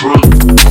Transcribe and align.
drunk. 0.00 0.69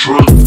Infiltrate. 0.00 0.39